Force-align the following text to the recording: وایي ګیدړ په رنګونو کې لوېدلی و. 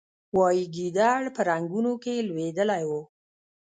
وایي 0.37 0.63
ګیدړ 0.75 1.21
په 1.35 1.41
رنګونو 1.49 1.93
کې 2.03 2.25
لوېدلی 2.27 2.83
و. 2.89 2.91